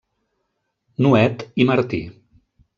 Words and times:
Nuet 1.07 1.47
i 1.65 1.71
Martí. 1.73 2.03